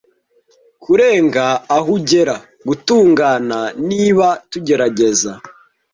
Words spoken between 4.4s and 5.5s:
tugerageza